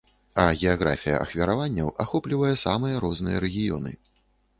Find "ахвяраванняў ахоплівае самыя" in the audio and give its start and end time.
1.25-2.95